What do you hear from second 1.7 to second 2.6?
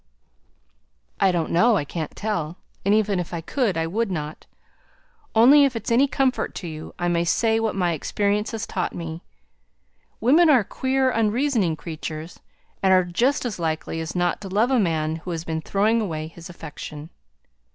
I can't tell.